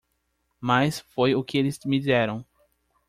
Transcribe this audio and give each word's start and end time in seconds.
Mas 0.59 0.99
foi 0.99 1.35
o 1.35 1.43
que 1.43 1.59
eles 1.59 1.77
me 1.85 1.99
deram. 2.01 2.43